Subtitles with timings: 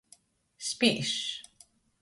[0.69, 1.21] Spīžs.